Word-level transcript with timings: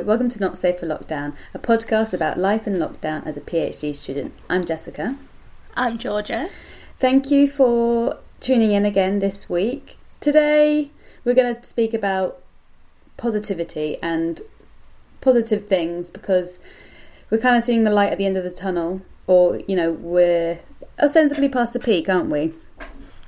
Hello, 0.00 0.08
welcome 0.08 0.30
to 0.30 0.40
Not 0.40 0.56
Safe 0.56 0.78
for 0.78 0.86
Lockdown, 0.86 1.34
a 1.52 1.58
podcast 1.58 2.14
about 2.14 2.38
life 2.38 2.66
in 2.66 2.76
lockdown 2.76 3.26
as 3.26 3.36
a 3.36 3.40
PhD 3.42 3.94
student. 3.94 4.32
I'm 4.48 4.64
Jessica. 4.64 5.18
I'm 5.76 5.98
Georgia. 5.98 6.48
Thank 6.98 7.30
you 7.30 7.46
for 7.46 8.16
tuning 8.40 8.72
in 8.72 8.86
again 8.86 9.18
this 9.18 9.50
week. 9.50 9.98
Today, 10.18 10.90
we're 11.22 11.34
going 11.34 11.54
to 11.54 11.62
speak 11.64 11.92
about 11.92 12.42
positivity 13.18 13.98
and 14.02 14.40
positive 15.20 15.66
things 15.66 16.10
because 16.10 16.60
we're 17.28 17.36
kind 17.36 17.58
of 17.58 17.62
seeing 17.62 17.82
the 17.82 17.90
light 17.90 18.10
at 18.10 18.16
the 18.16 18.24
end 18.24 18.38
of 18.38 18.44
the 18.44 18.48
tunnel, 18.48 19.02
or, 19.26 19.58
you 19.68 19.76
know, 19.76 19.92
we're 19.92 20.60
ostensibly 20.98 21.50
past 21.50 21.74
the 21.74 21.78
peak, 21.78 22.08
aren't 22.08 22.30
we? 22.30 22.54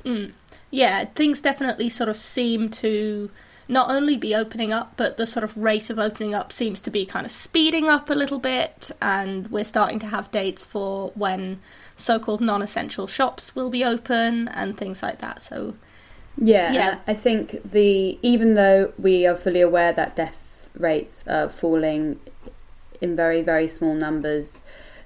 Mm. 0.06 0.32
Yeah, 0.70 1.04
things 1.04 1.38
definitely 1.38 1.90
sort 1.90 2.08
of 2.08 2.16
seem 2.16 2.70
to 2.70 3.30
not 3.68 3.90
only 3.90 4.16
be 4.16 4.34
opening 4.34 4.72
up, 4.72 4.94
but 4.96 5.16
the 5.16 5.26
sort 5.26 5.44
of 5.44 5.56
rate 5.56 5.90
of 5.90 5.98
opening 5.98 6.34
up 6.34 6.52
seems 6.52 6.80
to 6.82 6.90
be 6.90 7.06
kind 7.06 7.26
of 7.26 7.32
speeding 7.32 7.88
up 7.88 8.10
a 8.10 8.14
little 8.14 8.38
bit, 8.38 8.90
and 9.00 9.48
we're 9.50 9.64
starting 9.64 9.98
to 10.00 10.06
have 10.06 10.30
dates 10.30 10.64
for 10.64 11.12
when 11.14 11.60
so 11.96 12.18
called 12.18 12.40
non 12.40 12.62
essential 12.62 13.06
shops 13.06 13.54
will 13.54 13.70
be 13.70 13.84
open 13.84 14.48
and 14.48 14.76
things 14.76 15.02
like 15.02 15.20
that. 15.20 15.40
So, 15.40 15.74
yeah, 16.36 16.72
yeah. 16.72 16.98
I 17.06 17.14
think 17.14 17.70
the 17.70 18.18
even 18.22 18.54
though 18.54 18.92
we 18.98 19.26
are 19.26 19.36
fully 19.36 19.60
aware 19.60 19.92
that 19.92 20.16
death 20.16 20.68
rates 20.74 21.24
are 21.26 21.48
falling 21.48 22.18
in 23.00 23.16
very, 23.16 23.42
very 23.42 23.68
small 23.68 23.94
numbers, 23.94 24.62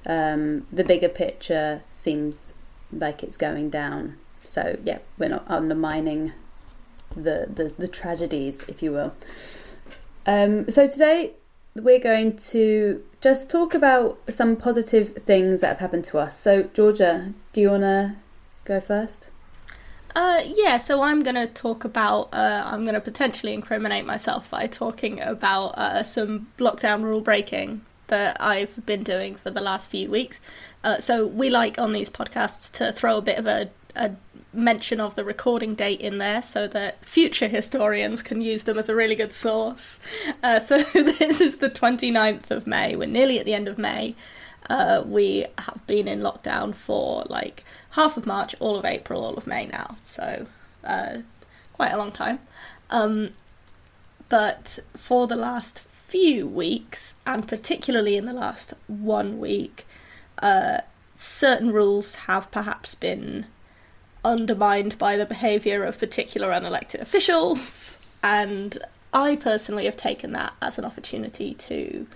um, 0.06 0.66
the 0.72 0.84
bigger 0.84 1.08
picture 1.08 1.82
seems 1.90 2.52
like 2.92 3.22
it's 3.22 3.36
going 3.36 3.70
down. 3.70 4.16
So, 4.44 4.78
yeah, 4.84 4.98
we're 5.18 5.28
not 5.28 5.44
undermining 5.48 6.32
the, 7.16 7.48
the, 7.52 7.72
the 7.76 7.88
tragedies, 7.88 8.62
if 8.68 8.82
you 8.82 8.92
will. 8.92 9.14
Um, 10.26 10.68
so 10.70 10.86
today 10.86 11.32
we're 11.74 11.98
going 11.98 12.36
to 12.36 13.02
just 13.20 13.50
talk 13.50 13.74
about 13.74 14.18
some 14.28 14.56
positive 14.56 15.08
things 15.24 15.60
that 15.60 15.68
have 15.68 15.80
happened 15.80 16.04
to 16.06 16.18
us. 16.18 16.38
So, 16.38 16.62
Georgia, 16.74 17.32
do 17.52 17.60
you 17.60 17.70
want 17.70 17.82
to 17.82 18.16
go 18.64 18.80
first? 18.80 19.28
Uh, 20.14 20.42
yeah, 20.46 20.78
so 20.78 21.02
I'm 21.02 21.22
going 21.22 21.34
to 21.34 21.46
talk 21.46 21.84
about, 21.84 22.32
uh, 22.32 22.62
I'm 22.64 22.84
going 22.84 22.94
to 22.94 23.02
potentially 23.02 23.52
incriminate 23.52 24.06
myself 24.06 24.48
by 24.48 24.66
talking 24.66 25.20
about 25.20 25.76
uh, 25.76 26.02
some 26.02 26.46
lockdown 26.58 27.02
rule 27.02 27.20
breaking 27.20 27.82
that 28.06 28.36
I've 28.40 28.86
been 28.86 29.02
doing 29.02 29.34
for 29.34 29.50
the 29.50 29.60
last 29.60 29.88
few 29.88 30.10
weeks. 30.10 30.40
Uh, 30.82 31.00
so 31.00 31.26
we 31.26 31.50
like 31.50 31.78
on 31.78 31.92
these 31.92 32.08
podcasts 32.08 32.72
to 32.78 32.92
throw 32.92 33.18
a 33.18 33.22
bit 33.22 33.38
of 33.38 33.46
a, 33.46 33.68
a 33.94 34.12
mention 34.52 35.00
of 35.00 35.14
the 35.14 35.24
recording 35.24 35.74
date 35.74 36.00
in 36.00 36.18
there 36.18 36.40
so 36.40 36.66
that 36.68 37.04
future 37.04 37.48
historians 37.48 38.22
can 38.22 38.40
use 38.40 38.64
them 38.64 38.78
as 38.78 38.88
a 38.88 38.94
really 38.94 39.14
good 39.14 39.34
source. 39.34 40.00
Uh, 40.42 40.58
so 40.58 40.82
this 40.94 41.40
is 41.40 41.58
the 41.58 41.70
29th 41.70 42.50
of 42.50 42.66
May. 42.66 42.96
We're 42.96 43.06
nearly 43.06 43.38
at 43.38 43.44
the 43.44 43.54
end 43.54 43.68
of 43.68 43.78
May. 43.78 44.14
Uh, 44.68 45.02
we 45.06 45.46
have 45.58 45.80
been 45.86 46.08
in 46.08 46.20
lockdown 46.20 46.74
for 46.74 47.24
like 47.28 47.64
half 47.90 48.16
of 48.16 48.26
March, 48.26 48.54
all 48.58 48.76
of 48.76 48.84
April, 48.84 49.24
all 49.24 49.34
of 49.34 49.46
May 49.46 49.66
now. 49.66 49.96
So 50.02 50.46
uh, 50.84 51.18
quite 51.72 51.92
a 51.92 51.98
long 51.98 52.12
time. 52.12 52.40
Um, 52.90 53.30
but 54.28 54.78
for 54.96 55.26
the 55.26 55.36
last 55.36 55.80
few 55.80 56.46
weeks, 56.46 57.14
and 57.26 57.46
particularly 57.46 58.16
in 58.16 58.24
the 58.24 58.32
last 58.32 58.74
one 58.86 59.38
week, 59.38 59.86
uh, 60.38 60.78
certain 61.14 61.72
rules 61.72 62.14
have 62.26 62.50
perhaps 62.50 62.94
been 62.94 63.46
undermined 64.26 64.98
by 64.98 65.16
the 65.16 65.24
behaviour 65.24 65.84
of 65.84 65.98
particular 65.98 66.48
unelected 66.48 67.00
officials, 67.00 67.96
and 68.22 68.76
I 69.12 69.36
personally 69.36 69.84
have 69.86 69.96
taken 69.96 70.32
that 70.32 70.52
as 70.60 70.78
an 70.78 70.84
opportunity 70.84 71.54
to 71.54 72.06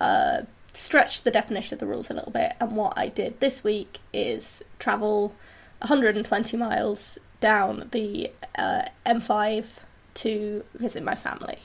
uh, 0.00 0.40
stretch 0.74 1.22
the 1.22 1.30
definition 1.30 1.74
of 1.74 1.80
the 1.80 1.86
rules 1.86 2.10
a 2.10 2.14
little 2.14 2.32
bit. 2.32 2.52
And 2.60 2.76
what 2.76 2.94
I 2.96 3.08
did 3.08 3.40
this 3.40 3.64
week 3.64 4.00
is 4.12 4.62
travel 4.78 5.34
120 5.78 6.56
miles 6.56 7.18
down 7.40 7.88
the 7.92 8.32
uh, 8.56 8.82
M5 9.06 9.64
to 10.14 10.64
visit 10.74 11.02
my 11.02 11.14
family. 11.14 11.58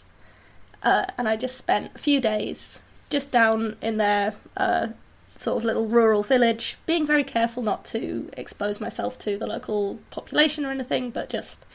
Uh, 0.83 1.05
and 1.17 1.27
I 1.27 1.35
just 1.35 1.57
spent 1.57 1.91
a 1.95 1.99
few 1.99 2.19
days 2.19 2.79
just 3.09 3.31
down 3.31 3.77
in 3.81 3.97
there, 3.97 4.35
uh, 4.57 4.87
sort 5.35 5.57
of 5.57 5.63
little 5.63 5.87
rural 5.87 6.23
village, 6.23 6.77
being 6.85 7.05
very 7.05 7.23
careful 7.23 7.63
not 7.63 7.85
to 7.85 8.29
expose 8.33 8.79
myself 8.79 9.17
to 9.19 9.37
the 9.37 9.47
local 9.47 9.99
population 10.11 10.65
or 10.65 10.71
anything, 10.71 11.09
but 11.09 11.29
just 11.29 11.65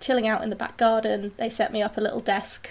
chilling 0.00 0.26
out 0.26 0.42
in 0.42 0.50
the 0.50 0.56
back 0.56 0.76
garden. 0.76 1.32
They 1.36 1.48
set 1.48 1.72
me 1.72 1.82
up 1.82 1.96
a 1.96 2.00
little 2.00 2.20
desk 2.20 2.70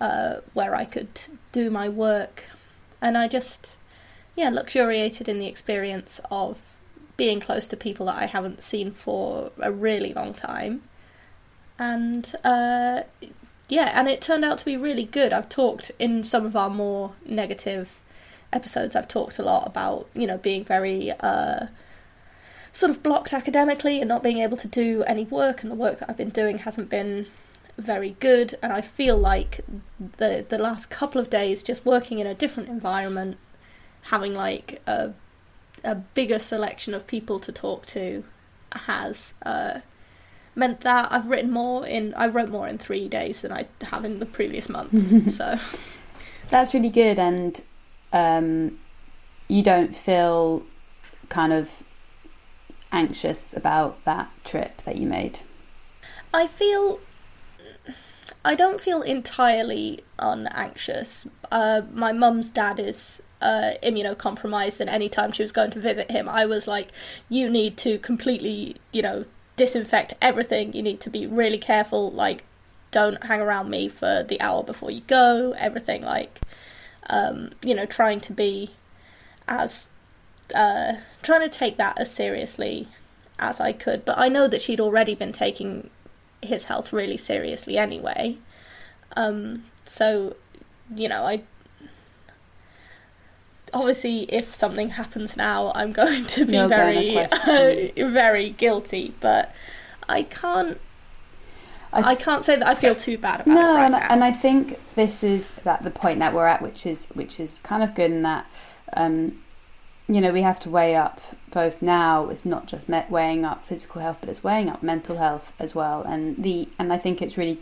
uh, 0.00 0.36
where 0.52 0.74
I 0.74 0.84
could 0.84 1.20
do 1.52 1.70
my 1.70 1.88
work, 1.88 2.44
and 3.00 3.16
I 3.16 3.28
just, 3.28 3.76
yeah, 4.34 4.50
luxuriated 4.50 5.28
in 5.28 5.38
the 5.38 5.46
experience 5.46 6.20
of 6.30 6.58
being 7.16 7.40
close 7.40 7.66
to 7.68 7.76
people 7.76 8.06
that 8.06 8.16
I 8.16 8.26
haven't 8.26 8.62
seen 8.62 8.90
for 8.90 9.50
a 9.58 9.72
really 9.72 10.12
long 10.12 10.34
time. 10.34 10.82
And 11.78 12.34
uh, 12.44 13.02
yeah, 13.68 13.92
and 13.98 14.08
it 14.08 14.20
turned 14.20 14.44
out 14.44 14.58
to 14.58 14.64
be 14.64 14.76
really 14.76 15.04
good. 15.04 15.32
I've 15.32 15.48
talked 15.48 15.92
in 15.98 16.24
some 16.24 16.46
of 16.46 16.56
our 16.56 16.70
more 16.70 17.12
negative 17.24 18.00
episodes, 18.52 18.96
I've 18.96 19.08
talked 19.08 19.38
a 19.38 19.42
lot 19.42 19.66
about, 19.66 20.08
you 20.14 20.26
know, 20.26 20.38
being 20.38 20.64
very 20.64 21.12
uh, 21.20 21.66
sort 22.72 22.90
of 22.90 23.02
blocked 23.02 23.32
academically 23.32 24.00
and 24.00 24.08
not 24.08 24.22
being 24.22 24.38
able 24.38 24.56
to 24.58 24.68
do 24.68 25.02
any 25.04 25.24
work, 25.24 25.62
and 25.62 25.70
the 25.70 25.76
work 25.76 25.98
that 25.98 26.10
I've 26.10 26.16
been 26.16 26.30
doing 26.30 26.58
hasn't 26.58 26.90
been 26.90 27.26
very 27.78 28.16
good. 28.20 28.54
And 28.62 28.72
I 28.72 28.80
feel 28.80 29.16
like 29.16 29.60
the 30.18 30.44
the 30.48 30.58
last 30.58 30.90
couple 30.90 31.20
of 31.20 31.30
days, 31.30 31.62
just 31.62 31.86
working 31.86 32.18
in 32.18 32.26
a 32.26 32.34
different 32.34 32.68
environment, 32.68 33.38
having 34.02 34.34
like 34.34 34.82
a 34.86 35.12
a 35.84 35.94
bigger 35.94 36.38
selection 36.38 36.94
of 36.94 37.06
people 37.06 37.38
to 37.40 37.52
talk 37.52 37.86
to, 37.86 38.24
has 38.72 39.34
uh, 39.44 39.80
meant 40.54 40.80
that 40.82 41.12
I've 41.12 41.26
written 41.26 41.50
more 41.50 41.86
in. 41.86 42.12
I 42.14 42.26
wrote 42.26 42.50
more 42.50 42.68
in 42.68 42.78
three 42.78 43.08
days 43.08 43.40
than 43.42 43.52
I 43.52 43.66
have 43.82 44.04
in 44.04 44.18
the 44.18 44.26
previous 44.26 44.68
month. 44.68 45.32
so 45.36 45.58
that's 46.48 46.74
really 46.74 46.90
good, 46.90 47.18
and 47.18 47.60
um, 48.12 48.78
you 49.48 49.62
don't 49.62 49.94
feel 49.94 50.62
kind 51.28 51.52
of 51.52 51.82
anxious 52.92 53.54
about 53.56 54.02
that 54.04 54.30
trip 54.44 54.82
that 54.84 54.96
you 54.96 55.06
made? 55.06 55.40
I 56.32 56.46
feel. 56.46 57.00
I 58.44 58.54
don't 58.54 58.80
feel 58.80 59.02
entirely 59.02 60.04
unanxious. 60.18 61.28
Uh, 61.50 61.82
my 61.92 62.12
mum's 62.12 62.50
dad 62.50 62.78
is 62.78 63.22
uh, 63.40 63.72
immunocompromised, 63.82 64.80
and 64.80 64.88
anytime 64.88 65.32
she 65.32 65.42
was 65.42 65.52
going 65.52 65.70
to 65.72 65.80
visit 65.80 66.10
him, 66.10 66.28
I 66.28 66.46
was 66.46 66.66
like, 66.66 66.88
"You 67.28 67.50
need 67.50 67.76
to 67.78 67.98
completely, 67.98 68.76
you 68.92 69.02
know, 69.02 69.24
disinfect 69.56 70.14
everything. 70.22 70.72
You 70.72 70.82
need 70.82 71.00
to 71.00 71.10
be 71.10 71.26
really 71.26 71.58
careful. 71.58 72.10
Like, 72.10 72.44
don't 72.90 73.22
hang 73.24 73.40
around 73.40 73.68
me 73.68 73.88
for 73.88 74.22
the 74.22 74.40
hour 74.40 74.62
before 74.62 74.90
you 74.90 75.02
go. 75.02 75.54
Everything 75.58 76.02
like." 76.02 76.40
Um, 77.08 77.50
you 77.62 77.74
know, 77.74 77.86
trying 77.86 78.20
to 78.20 78.32
be 78.32 78.70
as 79.48 79.88
uh, 80.54 80.94
trying 81.22 81.48
to 81.48 81.48
take 81.48 81.76
that 81.76 81.98
as 81.98 82.10
seriously 82.10 82.88
as 83.38 83.60
I 83.60 83.72
could. 83.72 84.04
But 84.04 84.18
I 84.18 84.28
know 84.28 84.48
that 84.48 84.62
she'd 84.62 84.80
already 84.80 85.14
been 85.14 85.32
taking 85.32 85.90
his 86.42 86.64
health 86.64 86.92
really 86.92 87.16
seriously 87.16 87.78
anyway. 87.78 88.36
Um, 89.16 89.64
so, 89.84 90.36
you 90.94 91.08
know, 91.08 91.24
I 91.24 91.42
obviously 93.72 94.22
if 94.32 94.54
something 94.54 94.90
happens 94.90 95.36
now, 95.36 95.72
I'm 95.74 95.92
going 96.02 96.24
to 96.24 96.44
be 96.44 96.52
no, 96.52 96.68
very, 96.68 97.18
uh, 97.18 97.88
very 98.10 98.50
guilty. 98.50 99.14
But 99.20 99.54
I 100.08 100.22
can't 100.22 100.80
I, 101.96 102.02
th- 102.02 102.20
I 102.20 102.22
can't 102.22 102.44
say 102.44 102.56
that 102.56 102.68
I 102.68 102.74
feel 102.74 102.94
too 102.94 103.18
bad 103.18 103.40
about 103.40 103.54
no, 103.54 103.72
it 103.72 103.74
right 103.74 103.84
and, 103.84 103.92
now. 103.92 104.06
and 104.10 104.24
I 104.24 104.32
think 104.32 104.78
this 104.94 105.22
is 105.22 105.50
that 105.64 105.82
the 105.82 105.90
point 105.90 106.18
that 106.18 106.34
we're 106.34 106.46
at, 106.46 106.62
which 106.62 106.86
is 106.86 107.06
which 107.14 107.40
is 107.40 107.60
kind 107.62 107.82
of 107.82 107.94
good 107.94 108.10
in 108.10 108.22
that 108.22 108.46
um, 108.94 109.42
you 110.08 110.20
know 110.20 110.32
we 110.32 110.42
have 110.42 110.60
to 110.60 110.70
weigh 110.70 110.94
up 110.94 111.20
both 111.50 111.80
now. 111.80 112.28
It's 112.28 112.44
not 112.44 112.66
just 112.66 112.88
weighing 112.88 113.44
up 113.44 113.64
physical 113.64 114.02
health, 114.02 114.18
but 114.20 114.28
it's 114.28 114.44
weighing 114.44 114.68
up 114.68 114.82
mental 114.82 115.18
health 115.18 115.52
as 115.58 115.74
well. 115.74 116.02
And 116.02 116.36
the 116.42 116.68
and 116.78 116.92
I 116.92 116.98
think 116.98 117.22
it's 117.22 117.38
really 117.38 117.58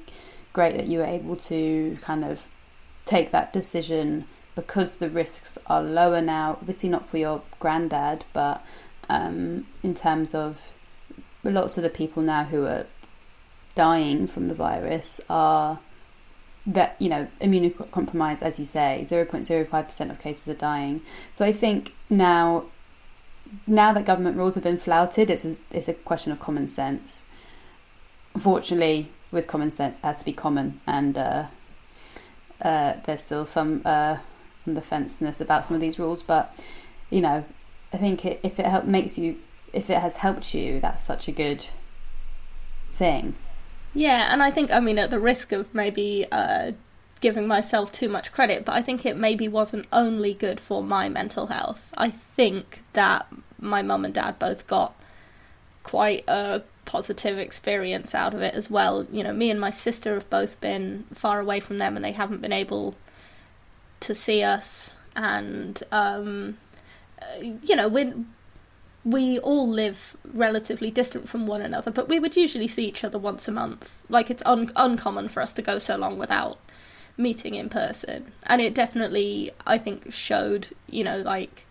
great 0.52 0.76
that 0.76 0.86
you 0.86 0.98
were 0.98 1.04
able 1.04 1.36
to 1.36 1.98
kind 2.00 2.24
of 2.24 2.42
take 3.06 3.30
that 3.30 3.52
decision 3.52 4.24
because 4.54 4.96
the 4.96 5.10
risks 5.10 5.58
are 5.66 5.82
lower 5.82 6.20
now. 6.20 6.58
Obviously, 6.60 6.88
not 6.88 7.08
for 7.08 7.18
your 7.18 7.42
granddad, 7.60 8.24
but 8.32 8.64
um, 9.08 9.66
in 9.82 9.94
terms 9.94 10.34
of 10.34 10.58
lots 11.42 11.76
of 11.76 11.82
the 11.82 11.90
people 11.90 12.22
now 12.22 12.44
who 12.44 12.64
are 12.64 12.86
dying 13.74 14.26
from 14.26 14.46
the 14.46 14.54
virus 14.54 15.20
are 15.28 15.80
that 16.66 16.96
you 16.98 17.08
know 17.08 17.26
immunocompromised 17.40 18.42
as 18.42 18.58
you 18.58 18.64
say 18.64 19.06
0.05% 19.08 20.10
of 20.10 20.18
cases 20.20 20.48
are 20.48 20.54
dying 20.54 21.02
so 21.34 21.44
i 21.44 21.52
think 21.52 21.92
now 22.08 22.64
now 23.66 23.92
that 23.92 24.06
government 24.06 24.36
rules 24.36 24.54
have 24.54 24.64
been 24.64 24.78
flouted 24.78 25.28
it's 25.28 25.44
a, 25.44 25.56
it's 25.70 25.88
a 25.88 25.94
question 25.94 26.32
of 26.32 26.40
common 26.40 26.66
sense 26.66 27.22
unfortunately 28.34 29.08
with 29.30 29.46
common 29.46 29.70
sense 29.70 29.98
has 29.98 30.18
to 30.20 30.24
be 30.24 30.32
common 30.32 30.80
and 30.86 31.18
uh, 31.18 31.44
uh, 32.62 32.94
there's 33.04 33.22
still 33.22 33.44
some 33.44 33.82
uh, 33.84 34.16
the 34.66 34.80
fenceness 34.80 35.40
about 35.40 35.66
some 35.66 35.74
of 35.74 35.80
these 35.80 35.98
rules, 35.98 36.22
but 36.22 36.56
you 37.10 37.20
know, 37.20 37.44
I 37.92 37.96
think 37.96 38.24
it, 38.24 38.40
if 38.42 38.58
it 38.58 38.66
help, 38.66 38.84
makes 38.84 39.18
you, 39.18 39.36
if 39.72 39.90
it 39.90 39.98
has 39.98 40.16
helped 40.16 40.54
you, 40.54 40.80
that's 40.80 41.04
such 41.04 41.28
a 41.28 41.32
good 41.32 41.66
thing. 42.92 43.34
Yeah, 43.94 44.32
and 44.32 44.42
I 44.42 44.50
think, 44.50 44.72
I 44.72 44.80
mean, 44.80 44.98
at 44.98 45.10
the 45.10 45.20
risk 45.20 45.52
of 45.52 45.72
maybe 45.72 46.26
uh, 46.32 46.72
giving 47.20 47.46
myself 47.46 47.92
too 47.92 48.08
much 48.08 48.32
credit, 48.32 48.64
but 48.64 48.74
I 48.74 48.82
think 48.82 49.06
it 49.06 49.16
maybe 49.16 49.46
wasn't 49.46 49.86
only 49.92 50.34
good 50.34 50.58
for 50.60 50.82
my 50.82 51.08
mental 51.08 51.46
health. 51.46 51.92
I 51.96 52.10
think 52.10 52.82
that 52.92 53.26
my 53.58 53.82
mum 53.82 54.04
and 54.04 54.12
dad 54.12 54.38
both 54.38 54.66
got 54.66 54.94
quite 55.84 56.24
a 56.26 56.62
positive 56.84 57.38
experience 57.38 58.14
out 58.14 58.34
of 58.34 58.42
it 58.42 58.54
as 58.54 58.68
well. 58.68 59.06
You 59.12 59.22
know, 59.22 59.32
me 59.32 59.48
and 59.50 59.60
my 59.60 59.70
sister 59.70 60.14
have 60.14 60.28
both 60.28 60.60
been 60.60 61.04
far 61.12 61.38
away 61.40 61.60
from 61.60 61.78
them 61.78 61.94
and 61.96 62.04
they 62.04 62.12
haven't 62.12 62.42
been 62.42 62.52
able 62.52 62.96
to 64.00 64.14
see 64.14 64.42
us. 64.42 64.90
And, 65.14 65.80
um, 65.92 66.58
uh, 67.22 67.40
you 67.40 67.76
know, 67.76 67.88
we 67.88 68.12
we 69.04 69.38
all 69.40 69.68
live 69.68 70.16
relatively 70.32 70.90
distant 70.90 71.28
from 71.28 71.46
one 71.46 71.60
another, 71.60 71.90
but 71.90 72.08
we 72.08 72.18
would 72.18 72.36
usually 72.36 72.68
see 72.68 72.86
each 72.86 73.04
other 73.04 73.18
once 73.18 73.46
a 73.46 73.52
month. 73.52 74.02
Like, 74.08 74.30
it's 74.30 74.42
un- 74.46 74.72
uncommon 74.76 75.28
for 75.28 75.42
us 75.42 75.52
to 75.54 75.62
go 75.62 75.78
so 75.78 75.96
long 75.96 76.18
without 76.18 76.58
meeting 77.16 77.54
in 77.54 77.68
person. 77.68 78.32
And 78.46 78.60
it 78.60 78.74
definitely, 78.74 79.50
I 79.66 79.78
think, 79.78 80.12
showed, 80.12 80.68
you 80.88 81.04
know, 81.04 81.18
like 81.18 81.66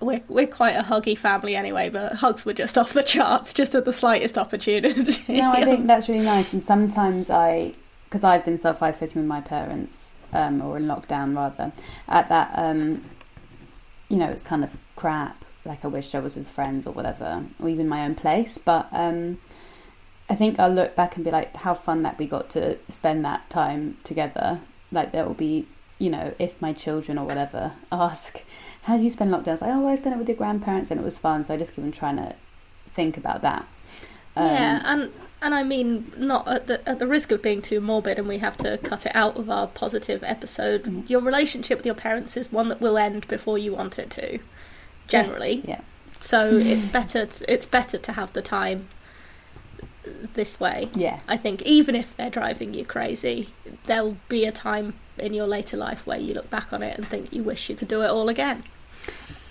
we're 0.00 0.22
we're 0.28 0.46
quite 0.46 0.76
a 0.76 0.82
huggy 0.82 1.16
family 1.16 1.54
anyway, 1.54 1.90
but 1.90 2.14
hugs 2.14 2.44
were 2.44 2.54
just 2.54 2.78
off 2.78 2.92
the 2.92 3.02
charts, 3.02 3.52
just 3.52 3.74
at 3.74 3.84
the 3.84 3.92
slightest 3.92 4.38
opportunity. 4.38 5.32
no, 5.32 5.52
I 5.52 5.64
think 5.64 5.86
that's 5.86 6.08
really 6.08 6.24
nice. 6.24 6.52
And 6.52 6.62
sometimes 6.62 7.30
I, 7.30 7.74
because 8.04 8.24
I've 8.24 8.44
been 8.44 8.58
self 8.58 8.82
isolating 8.82 9.22
with 9.22 9.28
my 9.28 9.40
parents, 9.40 10.12
um, 10.32 10.62
or 10.62 10.76
in 10.76 10.84
lockdown 10.84 11.36
rather, 11.36 11.72
at 12.08 12.28
that, 12.28 12.50
um, 12.54 13.04
you 14.08 14.16
know, 14.16 14.30
it's 14.30 14.44
kind 14.44 14.64
of 14.64 14.76
crap. 14.96 15.43
Like 15.64 15.84
I 15.84 15.88
wish 15.88 16.14
I 16.14 16.20
was 16.20 16.36
with 16.36 16.48
friends 16.48 16.86
or 16.86 16.92
whatever, 16.92 17.44
or 17.60 17.68
even 17.68 17.88
my 17.88 18.04
own 18.04 18.14
place. 18.14 18.58
But 18.58 18.88
um, 18.92 19.38
I 20.28 20.34
think 20.34 20.58
I'll 20.58 20.72
look 20.72 20.94
back 20.94 21.16
and 21.16 21.24
be 21.24 21.30
like, 21.30 21.54
how 21.56 21.74
fun 21.74 22.02
that 22.02 22.18
we 22.18 22.26
got 22.26 22.50
to 22.50 22.78
spend 22.88 23.24
that 23.24 23.48
time 23.50 23.98
together. 24.04 24.60
Like 24.92 25.12
there 25.12 25.24
will 25.24 25.34
be, 25.34 25.66
you 25.98 26.10
know, 26.10 26.34
if 26.38 26.60
my 26.60 26.72
children 26.72 27.18
or 27.18 27.26
whatever 27.26 27.72
ask 27.92 28.42
how 28.84 28.98
do 28.98 29.02
you 29.02 29.10
spend 29.10 29.32
lockdowns? 29.32 29.60
Like, 29.62 29.70
oh, 29.70 29.88
I 29.88 29.96
spent 29.96 30.14
it 30.14 30.18
with 30.18 30.28
your 30.28 30.36
grandparents 30.36 30.90
and 30.90 31.00
it 31.00 31.04
was 31.04 31.16
fun. 31.18 31.44
So 31.44 31.54
I 31.54 31.56
just 31.56 31.74
keep 31.74 31.84
on 31.84 31.92
trying 31.92 32.16
to 32.16 32.34
think 32.92 33.16
about 33.16 33.42
that. 33.42 33.66
Um, 34.36 34.46
yeah, 34.46 34.82
and 34.84 35.12
and 35.40 35.54
I 35.54 35.62
mean, 35.62 36.12
not 36.16 36.46
at 36.48 36.66
the 36.66 36.86
at 36.88 36.98
the 36.98 37.06
risk 37.06 37.30
of 37.30 37.40
being 37.40 37.62
too 37.62 37.80
morbid, 37.80 38.18
and 38.18 38.28
we 38.28 38.38
have 38.38 38.56
to 38.58 38.78
cut 38.78 39.06
it 39.06 39.14
out 39.14 39.36
of 39.36 39.48
our 39.48 39.66
positive 39.66 40.22
episode. 40.22 40.82
Mm-hmm. 40.82 41.02
Your 41.06 41.20
relationship 41.20 41.78
with 41.78 41.86
your 41.86 41.94
parents 41.94 42.36
is 42.36 42.52
one 42.52 42.68
that 42.68 42.80
will 42.80 42.98
end 42.98 43.26
before 43.28 43.58
you 43.58 43.72
want 43.72 43.98
it 43.98 44.10
to, 44.10 44.38
generally. 45.08 45.56
Yes, 45.56 45.66
yeah. 45.66 45.80
So 46.20 46.56
it's 46.56 46.84
better. 46.84 47.26
To, 47.26 47.52
it's 47.52 47.66
better 47.66 47.98
to 47.98 48.12
have 48.12 48.32
the 48.32 48.42
time 48.42 48.88
this 50.34 50.60
way. 50.60 50.88
Yeah. 50.94 51.20
I 51.28 51.36
think 51.36 51.62
even 51.62 51.94
if 51.94 52.16
they're 52.16 52.30
driving 52.30 52.74
you 52.74 52.84
crazy, 52.84 53.50
there'll 53.86 54.16
be 54.28 54.44
a 54.44 54.52
time 54.52 54.94
in 55.18 55.34
your 55.34 55.46
later 55.46 55.76
life 55.76 56.06
where 56.06 56.18
you 56.18 56.34
look 56.34 56.50
back 56.50 56.72
on 56.72 56.82
it 56.82 56.96
and 56.96 57.06
think 57.06 57.32
you 57.32 57.42
wish 57.42 57.68
you 57.68 57.76
could 57.76 57.88
do 57.88 58.02
it 58.02 58.08
all 58.08 58.28
again. 58.28 58.64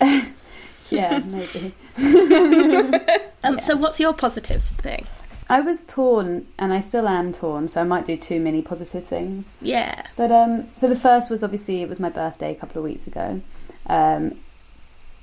yeah, 0.00 1.18
maybe. 1.24 1.74
um, 1.96 3.54
yeah. 3.54 3.58
So, 3.60 3.76
what's 3.76 4.00
your 4.00 4.12
positives 4.12 4.70
thing? 4.70 5.06
I 5.48 5.60
was 5.60 5.84
torn, 5.84 6.46
and 6.58 6.72
I 6.72 6.80
still 6.80 7.06
am 7.06 7.32
torn. 7.32 7.68
So 7.68 7.80
I 7.80 7.84
might 7.84 8.06
do 8.06 8.16
too 8.16 8.40
many 8.40 8.62
positive 8.62 9.06
things. 9.06 9.50
Yeah. 9.60 10.06
But 10.16 10.32
um, 10.32 10.70
so 10.78 10.88
the 10.88 10.96
first 10.96 11.28
was 11.28 11.44
obviously 11.44 11.82
it 11.82 11.88
was 11.88 12.00
my 12.00 12.08
birthday 12.08 12.52
a 12.52 12.54
couple 12.54 12.78
of 12.78 12.84
weeks 12.84 13.06
ago. 13.06 13.42
Um, 13.86 14.40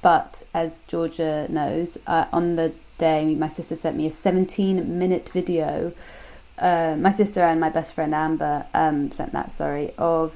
but 0.01 0.44
as 0.53 0.81
Georgia 0.88 1.48
knows, 1.50 1.98
uh, 2.07 2.25
on 2.31 2.56
the 2.56 2.74
day 2.98 3.36
my 3.36 3.50
sister 3.50 3.75
sent 3.75 3.98
me 3.98 4.07
a 4.07 4.12
17 4.12 5.00
minute 5.00 5.30
video. 5.30 5.94
Uh, 6.57 6.95
my 6.98 7.12
sister 7.12 7.42
and 7.42 7.59
my 7.59 7.69
best 7.69 7.94
friend 7.94 8.13
Amber 8.13 8.65
um, 8.74 9.12
sent 9.12 9.31
that. 9.33 9.51
Sorry, 9.51 9.94
of 9.98 10.36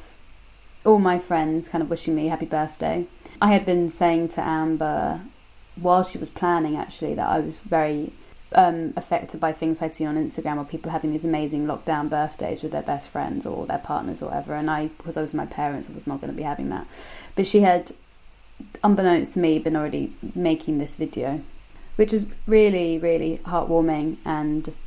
all 0.86 1.00
my 1.00 1.20
friends 1.20 1.68
kind 1.68 1.82
of 1.82 1.90
wishing 1.90 2.16
me 2.16 2.28
happy 2.28 2.46
birthday. 2.46 3.08
I 3.42 3.52
had 3.54 3.66
been 3.66 3.92
saying 3.92 4.30
to 4.30 4.42
Amber 4.42 5.22
while 5.76 6.04
she 6.04 6.18
was 6.18 6.30
planning 6.30 6.78
actually 6.78 7.14
that 7.16 7.28
I 7.28 7.40
was 7.40 7.60
very 7.60 8.14
um, 8.54 8.94
affected 8.96 9.40
by 9.40 9.52
things 9.52 9.82
I'd 9.82 9.96
seen 9.96 10.08
on 10.08 10.16
Instagram 10.16 10.58
or 10.58 10.66
people 10.66 10.92
having 10.92 11.12
these 11.12 11.26
amazing 11.26 11.66
lockdown 11.66 12.10
birthdays 12.10 12.62
with 12.62 12.72
their 12.72 12.82
best 12.82 13.10
friends 13.10 13.46
or 13.46 13.66
their 13.66 13.80
partners 13.80 14.22
or 14.22 14.28
whatever. 14.28 14.54
And 14.54 14.70
I, 14.70 14.88
because 14.88 15.18
I 15.18 15.22
was 15.22 15.34
my 15.34 15.46
parents, 15.46 15.90
I 15.90 15.94
was 15.94 16.08
not 16.08 16.22
going 16.22 16.32
to 16.32 16.38
be 16.38 16.44
having 16.44 16.70
that. 16.70 16.88
But 17.36 17.46
she 17.46 17.62
had, 17.62 17.92
unbeknownst 18.84 19.34
to 19.34 19.40
me, 19.40 19.60
been 19.60 19.76
already 19.76 20.14
making 20.34 20.78
this 20.78 20.96
video, 20.96 21.42
which 21.96 22.12
was 22.12 22.26
really, 22.48 22.98
really 22.98 23.40
heartwarming 23.46 24.18
and 24.26 24.64
just 24.64 24.82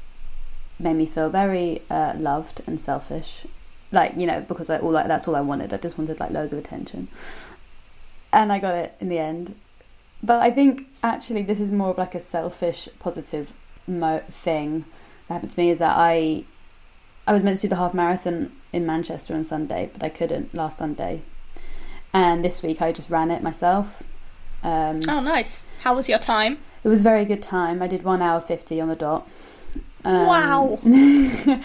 made 0.79 0.95
me 0.95 1.07
feel 1.07 1.29
very 1.29 1.83
uh, 1.91 2.15
loved 2.17 2.63
and 2.67 2.81
selfish. 2.81 3.47
Like 3.91 4.17
you 4.17 4.27
know, 4.27 4.41
because 4.41 4.69
I 4.69 4.79
all 4.79 4.91
like 4.91 5.09
that's 5.09 5.27
all 5.27 5.35
I 5.35 5.41
wanted. 5.41 5.73
I 5.73 5.79
just 5.79 5.97
wanted 5.97 6.21
like 6.21 6.31
loads 6.31 6.53
of 6.53 6.59
attention 6.59 7.09
and 8.33 8.53
I 8.53 8.59
got 8.59 8.75
it 8.75 8.95
in 9.01 9.09
the 9.09 9.19
end. 9.19 9.55
But 10.23 10.43
I 10.43 10.51
think 10.51 10.89
actually 11.03 11.43
this 11.43 11.61
is 11.61 11.71
more 11.71 11.91
of 11.91 11.99
like 11.99 12.15
a 12.15 12.21
selfish, 12.21 12.89
positive 12.99 13.53
mo- 13.87 14.23
thing 14.31 14.85
that 15.27 15.35
happened 15.35 15.53
to 15.53 15.61
me 15.61 15.71
is 15.71 15.79
that 15.79 15.97
I 15.97 16.45
I 17.27 17.33
was 17.33 17.43
meant 17.43 17.59
to 17.59 17.63
do 17.63 17.69
the 17.69 17.77
half 17.77 17.95
marathon 17.95 18.53
in 18.73 18.87
Manchester 18.87 19.35
on 19.35 19.45
Sunday, 19.45 19.91
but 19.93 20.03
I 20.03 20.09
couldn't 20.09 20.55
last 20.55 20.79
Sunday. 20.79 21.23
And 22.13 22.45
this 22.45 22.63
week 22.63 22.81
I 22.81 22.93
just 22.93 23.11
ran 23.11 23.31
it 23.31 23.43
myself. 23.43 24.03
Um, 24.63 25.01
oh, 25.09 25.21
nice! 25.21 25.67
How 25.83 25.95
was 25.95 26.09
your 26.09 26.19
time? 26.19 26.59
It 26.83 26.89
was 26.89 27.03
very 27.03 27.25
good 27.25 27.43
time. 27.43 27.83
I 27.83 27.87
did 27.87 28.03
one 28.03 28.23
hour 28.23 28.41
fifty 28.41 28.81
on 28.81 28.89
the 28.89 28.97
dot. 28.97 29.29
Um, 30.05 30.27
wow! 30.27 30.79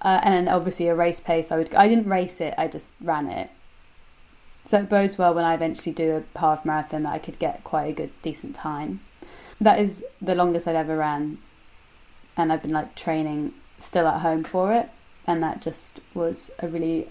uh, 0.00 0.20
and 0.22 0.48
obviously 0.48 0.88
a 0.88 0.94
race 0.94 1.20
pace. 1.20 1.50
I 1.50 1.56
would. 1.56 1.74
I 1.74 1.88
didn't 1.88 2.08
race 2.08 2.40
it. 2.40 2.54
I 2.56 2.68
just 2.68 2.90
ran 3.00 3.28
it. 3.28 3.50
So 4.66 4.78
it 4.80 4.88
bodes 4.88 5.16
well 5.16 5.32
when 5.32 5.44
I 5.44 5.54
eventually 5.54 5.92
do 5.92 6.24
a 6.34 6.38
half 6.38 6.64
marathon 6.64 7.04
that 7.04 7.12
I 7.12 7.18
could 7.18 7.38
get 7.38 7.62
quite 7.62 7.84
a 7.84 7.92
good, 7.92 8.10
decent 8.22 8.56
time. 8.56 9.00
That 9.60 9.78
is 9.78 10.04
the 10.20 10.34
longest 10.34 10.66
I've 10.66 10.74
ever 10.74 10.96
ran, 10.96 11.38
and 12.36 12.52
I've 12.52 12.62
been 12.62 12.72
like 12.72 12.94
training 12.94 13.54
still 13.78 14.06
at 14.06 14.20
home 14.20 14.42
for 14.44 14.72
it, 14.72 14.90
and 15.26 15.42
that 15.42 15.62
just 15.62 16.00
was 16.14 16.50
a 16.58 16.68
really. 16.68 17.08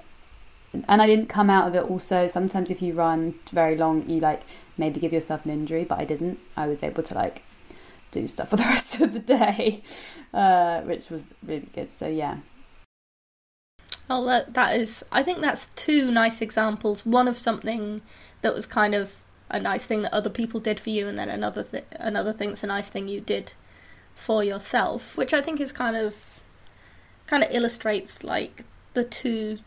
And 0.87 1.01
I 1.01 1.07
didn't 1.07 1.27
come 1.27 1.49
out 1.49 1.67
of 1.67 1.75
it. 1.75 1.89
Also, 1.89 2.27
sometimes 2.27 2.69
if 2.69 2.81
you 2.81 2.93
run 2.93 3.35
very 3.51 3.77
long, 3.77 4.09
you 4.09 4.19
like 4.19 4.41
maybe 4.77 4.99
give 4.99 5.13
yourself 5.13 5.45
an 5.45 5.51
injury, 5.51 5.85
but 5.85 5.99
I 5.99 6.05
didn't. 6.05 6.39
I 6.57 6.67
was 6.67 6.83
able 6.83 7.03
to 7.03 7.13
like 7.13 7.43
do 8.11 8.27
stuff 8.27 8.49
for 8.51 8.57
the 8.57 8.63
rest 8.63 8.99
of 9.01 9.13
the 9.13 9.19
day, 9.19 9.83
uh, 10.33 10.81
which 10.81 11.09
was 11.09 11.27
really 11.43 11.69
good. 11.73 11.91
So 11.91 12.07
yeah, 12.07 12.39
Oh, 14.09 14.23
that, 14.25 14.53
that 14.53 14.79
is. 14.79 15.03
I 15.11 15.23
think 15.23 15.41
that's 15.41 15.71
two 15.71 16.11
nice 16.11 16.41
examples. 16.41 17.05
One 17.05 17.27
of 17.27 17.39
something 17.39 18.01
that 18.41 18.53
was 18.53 18.65
kind 18.65 18.93
of 18.93 19.15
a 19.49 19.59
nice 19.59 19.83
thing 19.83 20.03
that 20.03 20.13
other 20.13 20.29
people 20.29 20.59
did 20.59 20.79
for 20.79 20.91
you, 20.91 21.07
and 21.07 21.17
then 21.17 21.29
another 21.29 21.63
th- 21.63 21.85
another 21.91 22.33
thing's 22.33 22.63
a 22.63 22.67
nice 22.67 22.87
thing 22.87 23.07
you 23.07 23.19
did 23.19 23.53
for 24.13 24.43
yourself, 24.43 25.17
which 25.17 25.33
I 25.33 25.41
think 25.41 25.59
is 25.59 25.71
kind 25.71 25.95
of 25.95 26.15
kind 27.25 27.43
of 27.43 27.49
illustrates 27.51 28.23
like 28.23 28.63
the 28.93 29.03
two 29.03 29.57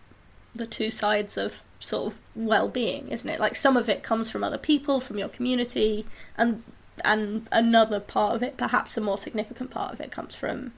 the 0.59 0.67
two 0.67 0.91
sides 0.91 1.37
of 1.37 1.63
sort 1.81 2.13
of 2.13 2.19
well-being, 2.35 3.09
isn't 3.09 3.29
it? 3.29 3.41
Like 3.41 3.55
some 3.55 3.77
of 3.77 3.89
it 3.89 4.03
comes 4.03 4.31
from 4.31 4.45
other 4.45 4.59
people, 4.59 5.01
from 5.01 5.19
your 5.19 5.29
community, 5.29 6.07
and 6.37 6.63
and 7.05 7.49
another 7.53 8.01
part 8.01 8.35
of 8.35 8.43
it, 8.43 8.57
perhaps 8.57 8.97
a 8.97 9.01
more 9.01 9.19
significant 9.19 9.71
part 9.71 9.93
of 9.93 10.01
it, 10.01 10.11
comes 10.11 10.35
from 10.35 10.73